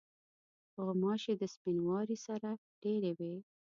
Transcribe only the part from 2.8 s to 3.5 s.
ډېری وي.